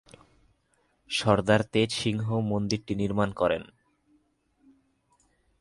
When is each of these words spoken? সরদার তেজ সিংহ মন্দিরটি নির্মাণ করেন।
সরদার 1.09 1.61
তেজ 1.73 1.89
সিংহ 2.01 2.25
মন্দিরটি 2.51 2.93
নির্মাণ 2.95 3.29
করেন। 3.31 3.63